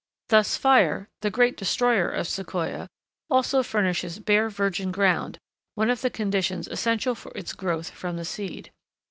[0.29, 2.87] Thus fire, the great destroyer of Sequoia,
[3.29, 5.37] also furnishes bare virgin ground,
[5.75, 8.71] one of the conditions essential for its growth from the seed.